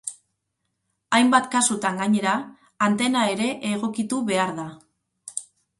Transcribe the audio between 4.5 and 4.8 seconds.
da.